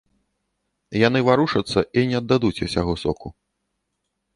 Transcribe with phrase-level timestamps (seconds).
[1.07, 3.27] Яны варушацца і не аддадуць усяго соку.